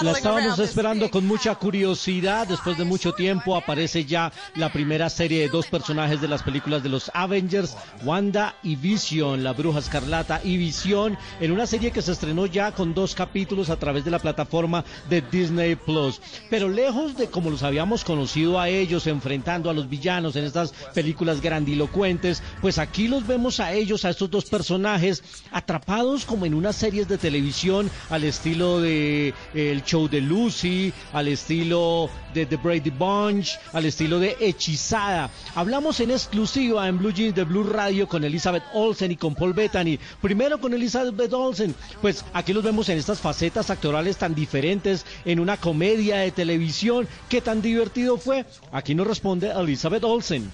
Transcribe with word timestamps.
La 0.00 0.12
estábamos 0.12 0.58
esperando 0.58 1.10
con 1.10 1.26
mucha 1.26 1.54
curiosidad. 1.54 2.46
Después 2.46 2.78
de 2.78 2.84
mucho 2.84 3.12
tiempo 3.12 3.56
aparece 3.56 4.04
ya 4.04 4.32
la 4.54 4.72
primera 4.72 5.08
serie 5.10 5.40
de 5.40 5.48
dos 5.48 5.66
personajes 5.66 6.20
de 6.20 6.28
las 6.28 6.42
películas 6.42 6.82
de 6.82 6.88
los 6.88 7.10
Avengers, 7.14 7.76
Wanda 8.04 8.56
y 8.62 8.76
Vision, 8.76 9.44
la 9.44 9.52
bruja 9.52 9.80
escarlata 9.80 10.40
y 10.42 10.56
Vision, 10.56 11.18
en 11.40 11.52
una 11.52 11.66
serie 11.66 11.90
que 11.90 12.02
se 12.02 12.12
estrenó 12.12 12.46
ya 12.46 12.72
con 12.72 12.94
dos 12.94 13.14
capítulos 13.14 13.70
a 13.70 13.76
través 13.76 14.04
de 14.04 14.10
la 14.10 14.18
plataforma 14.18 14.84
de 15.08 15.22
Disney 15.22 15.76
Plus. 15.76 16.20
Pero 16.50 16.68
lejos 16.68 17.16
de 17.16 17.28
como 17.28 17.50
los 17.50 17.62
habíamos 17.62 18.04
conocido 18.04 18.58
a 18.58 18.68
ellos 18.68 19.06
enfrentando 19.06 19.70
a 19.70 19.74
los 19.74 19.88
villanos 19.88 20.36
en 20.36 20.44
estas 20.44 20.72
películas 20.94 21.40
grandilocuentes, 21.40 22.42
pues 22.60 22.78
aquí 22.78 23.08
los 23.08 23.26
vemos 23.26 23.60
a 23.60 23.72
ellos, 23.72 24.04
a 24.04 24.10
estos 24.10 24.30
dos 24.30 24.46
personajes, 24.46 25.22
atrapados 25.52 26.24
como 26.24 26.46
en 26.46 26.54
unas 26.54 26.76
series 26.76 27.08
de 27.08 27.18
televisión 27.18 27.75
al 28.10 28.24
estilo 28.24 28.80
de 28.80 29.28
eh, 29.28 29.34
El 29.54 29.82
Show 29.82 30.08
de 30.08 30.20
Lucy, 30.20 30.92
al 31.12 31.28
estilo 31.28 32.08
de 32.32 32.46
The 32.46 32.56
Brady 32.56 32.90
Bunch, 32.90 33.58
al 33.72 33.84
estilo 33.84 34.18
de 34.18 34.36
Hechizada. 34.40 35.30
Hablamos 35.54 36.00
en 36.00 36.10
exclusiva 36.10 36.88
en 36.88 36.98
Blue 36.98 37.12
Jeans 37.12 37.34
de 37.34 37.44
Blue 37.44 37.64
Radio 37.64 38.08
con 38.08 38.24
Elizabeth 38.24 38.64
Olsen 38.72 39.12
y 39.12 39.16
con 39.16 39.34
Paul 39.34 39.52
Bettany. 39.52 39.98
Primero 40.20 40.60
con 40.60 40.72
Elizabeth 40.74 41.32
Olsen, 41.32 41.74
pues 42.00 42.24
aquí 42.32 42.52
los 42.52 42.64
vemos 42.64 42.88
en 42.88 42.98
estas 42.98 43.20
facetas 43.20 43.70
actorales 43.70 44.16
tan 44.16 44.34
diferentes 44.34 45.04
en 45.24 45.40
una 45.40 45.56
comedia 45.56 46.18
de 46.18 46.30
televisión. 46.30 47.06
¿Qué 47.28 47.40
tan 47.40 47.60
divertido 47.60 48.16
fue? 48.18 48.44
Aquí 48.72 48.94
nos 48.94 49.06
responde 49.06 49.50
Elizabeth 49.50 50.04
Olsen. 50.04 50.50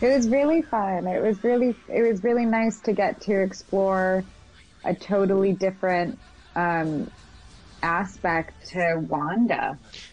It 0.00 0.08
was 0.08 0.28
really 0.28 0.62
fun. 0.62 1.06
It 1.06 1.22
was 1.22 1.42
really 1.42 1.74
it 1.88 2.02
was 2.02 2.22
really 2.22 2.44
nice 2.44 2.80
to 2.82 2.92
get 2.92 3.20
to 3.22 3.32
explore 3.42 4.24
a 4.84 4.92
totally 4.92 5.52
different 5.52 6.18
um, 6.56 7.08
aspect 7.08 7.08
to 7.08 7.12
Wanda. 7.14 7.33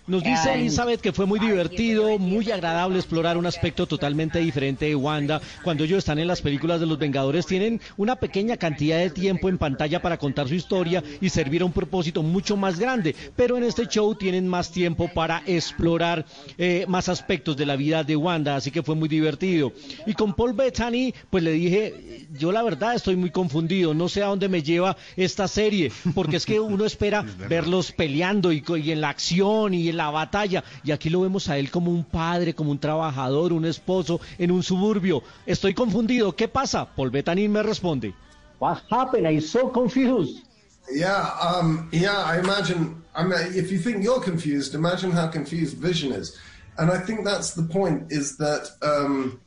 Nos 0.07 0.23
dice 0.23 0.53
Elizabeth 0.53 0.99
que 0.99 1.13
fue 1.13 1.25
muy 1.25 1.39
divertido, 1.39 2.17
muy 2.19 2.51
agradable 2.51 2.97
explorar 2.97 3.37
un 3.37 3.45
aspecto 3.45 3.87
totalmente 3.87 4.39
diferente 4.39 4.85
de 4.85 4.95
Wanda. 4.95 5.41
Cuando 5.63 5.83
ellos 5.83 5.99
están 5.99 6.19
en 6.19 6.27
las 6.27 6.41
películas 6.41 6.79
de 6.79 6.85
los 6.85 6.97
Vengadores 6.97 7.45
tienen 7.45 7.79
una 7.97 8.15
pequeña 8.17 8.57
cantidad 8.57 8.97
de 8.97 9.09
tiempo 9.09 9.47
en 9.47 9.57
pantalla 9.57 10.01
para 10.01 10.17
contar 10.17 10.47
su 10.47 10.55
historia 10.55 11.03
y 11.21 11.29
servir 11.29 11.61
a 11.61 11.65
un 11.65 11.71
propósito 11.71 12.23
mucho 12.23 12.57
más 12.57 12.79
grande. 12.79 13.15
Pero 13.35 13.57
en 13.57 13.63
este 13.63 13.87
show 13.87 14.13
tienen 14.15 14.47
más 14.47 14.71
tiempo 14.71 15.09
para 15.13 15.43
explorar 15.45 16.25
eh, 16.57 16.85
más 16.87 17.07
aspectos 17.07 17.55
de 17.55 17.65
la 17.65 17.75
vida 17.75 18.03
de 18.03 18.15
Wanda, 18.15 18.55
así 18.55 18.71
que 18.71 18.83
fue 18.83 18.95
muy 18.95 19.07
divertido. 19.07 19.71
Y 20.05 20.13
con 20.13 20.33
Paul 20.33 20.53
Bettany, 20.53 21.13
pues 21.29 21.43
le 21.43 21.51
dije, 21.51 22.27
yo 22.37 22.51
la 22.51 22.63
verdad 22.63 22.95
estoy 22.95 23.15
muy 23.15 23.29
confundido, 23.29 23.93
no 23.93 24.09
sé 24.09 24.23
a 24.23 24.27
dónde 24.27 24.49
me 24.49 24.61
lleva 24.61 24.97
esta 25.15 25.47
serie, 25.47 25.91
porque 26.13 26.37
es 26.37 26.45
que 26.45 26.59
uno 26.59 26.85
espera 26.85 27.25
verlos 27.61 27.91
peleando 27.91 28.51
y, 28.51 28.63
y 28.67 28.91
en 28.91 29.01
la 29.01 29.09
acción 29.09 29.73
y 29.73 29.89
en 29.89 29.97
la 29.97 30.09
batalla, 30.09 30.63
y 30.83 30.91
aquí 30.91 31.09
lo 31.09 31.21
vemos 31.21 31.47
a 31.49 31.57
él 31.57 31.69
como 31.69 31.91
un 31.91 32.03
padre, 32.03 32.53
como 32.53 32.71
un 32.71 32.79
trabajador, 32.79 33.53
un 33.53 33.65
esposo 33.65 34.19
en 34.37 34.51
un 34.51 34.63
suburbio. 34.63 35.23
Estoy 35.45 35.73
confundido, 35.73 36.35
¿qué 36.35 36.47
pasa? 36.47 36.85
Paul 36.85 37.11
Bettany 37.11 37.47
me 37.47 37.61
responde. 37.61 38.13
What 38.59 38.81
happened? 38.89 39.27
I'm 39.27 39.41
so 39.41 39.71
confused. 39.71 40.43
Yeah, 40.91 41.29
um, 41.41 41.89
yeah. 41.91 42.23
I 42.25 42.39
imagine. 42.39 43.01
I 43.15 43.23
mean, 43.23 43.55
if 43.55 43.71
you 43.71 43.79
think 43.79 44.03
you're 44.03 44.21
confused, 44.21 44.75
imagine 44.75 45.11
how 45.11 45.27
confused 45.27 45.77
Vision 45.77 46.11
is. 46.11 46.37
And 46.77 46.91
I 46.91 46.99
think 46.99 47.23
that's 47.23 47.53
the 47.53 47.63
point. 47.63 48.11
Is 48.11 48.37
that 48.37 48.69
um, 48.81 49.39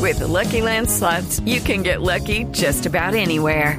With 0.00 0.18
the 0.18 0.28
Lucky 0.28 0.60
Land 0.60 0.90
slots, 0.90 1.40
you 1.40 1.60
can 1.60 1.82
get 1.82 2.02
lucky 2.02 2.44
just 2.52 2.86
about 2.86 3.14
anywhere. 3.14 3.78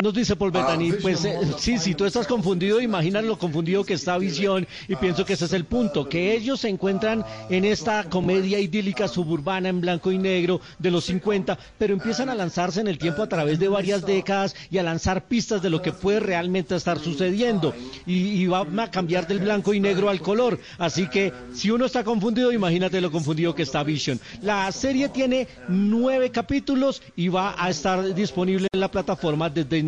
Nos 0.00 0.14
dice 0.14 0.36
Paul 0.36 0.52
Bettany, 0.52 0.92
Vision 0.92 1.02
pues 1.02 1.24
eh, 1.24 1.36
sí, 1.58 1.76
si 1.76 1.92
tú 1.96 2.04
estás 2.04 2.28
confundido, 2.28 2.80
imagina 2.80 3.20
lo 3.20 3.36
confundido 3.36 3.82
que 3.82 3.94
está 3.94 4.16
Visión 4.16 4.64
y 4.86 4.94
pienso 4.94 5.24
que 5.24 5.32
ese 5.32 5.46
es 5.46 5.52
el 5.52 5.64
punto, 5.64 6.08
que 6.08 6.36
ellos 6.36 6.60
se 6.60 6.68
encuentran 6.68 7.24
en 7.50 7.64
esta 7.64 8.04
comedia 8.04 8.60
idílica 8.60 9.08
suburbana 9.08 9.70
en 9.70 9.80
blanco 9.80 10.12
y 10.12 10.18
negro 10.18 10.60
de 10.78 10.92
los 10.92 11.04
50, 11.06 11.58
pero 11.78 11.94
empiezan 11.94 12.28
a 12.28 12.36
lanzarse 12.36 12.80
en 12.80 12.86
el 12.86 12.96
tiempo 12.96 13.24
a 13.24 13.28
través 13.28 13.58
de 13.58 13.66
varias 13.66 14.06
décadas 14.06 14.54
y 14.70 14.78
a 14.78 14.84
lanzar 14.84 15.26
pistas 15.26 15.62
de 15.62 15.70
lo 15.70 15.82
que 15.82 15.90
puede 15.90 16.20
realmente 16.20 16.76
estar 16.76 17.00
sucediendo 17.00 17.74
y, 18.06 18.40
y 18.40 18.46
van 18.46 18.78
a 18.78 18.92
cambiar 18.92 19.26
del 19.26 19.40
blanco 19.40 19.74
y 19.74 19.80
negro 19.80 20.10
al 20.10 20.20
color, 20.20 20.60
así 20.78 21.08
que 21.08 21.32
si 21.52 21.72
uno 21.72 21.86
está 21.86 22.04
confundido, 22.04 22.52
imagínate 22.52 23.00
lo 23.00 23.10
confundido 23.10 23.52
que 23.52 23.64
está 23.64 23.82
Vision. 23.82 24.20
La 24.42 24.70
serie 24.70 25.08
tiene 25.08 25.48
nueve 25.66 26.30
capítulos 26.30 27.02
y 27.16 27.30
va 27.30 27.56
a 27.58 27.68
estar 27.68 28.14
disponible 28.14 28.68
en 28.72 28.78
la 28.78 28.92
plataforma 28.92 29.50
de 29.50 29.64
Disney 29.64 29.87